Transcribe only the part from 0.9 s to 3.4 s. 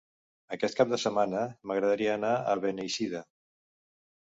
de setmana m'agradaria anar a Beneixida.